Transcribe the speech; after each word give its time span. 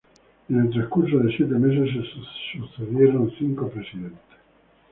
En 0.49 0.59
el 0.59 0.71
transcurso 0.71 1.19
de 1.19 1.31
siete 1.31 1.53
meses 1.59 1.91
se 1.95 2.57
sucedieron 2.57 3.31
cinco 3.37 3.69
presidentes. 3.69 4.35